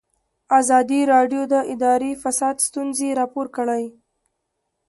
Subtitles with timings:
[0.59, 3.83] ازادي راډیو د اداري فساد ستونزې راپور کړي.